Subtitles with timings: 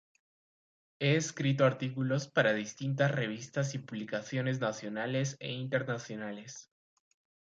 [0.99, 6.71] Ha escrito artículos para distintas revistas y publicaciones nacionales e internacionales.